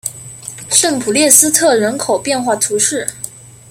[0.71, 3.07] 圣普列斯特人口变化图示